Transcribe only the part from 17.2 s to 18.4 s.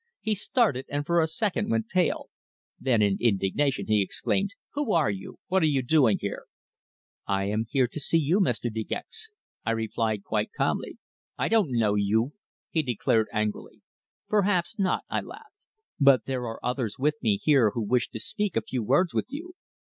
me here who wish to